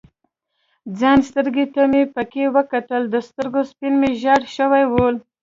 [0.99, 5.15] ځان سترګو ته مې پکې وکتل، د سترګو سپین مې ژړ شوي ول.